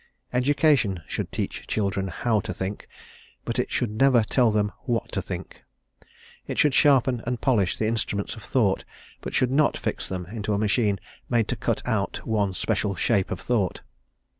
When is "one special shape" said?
12.25-13.29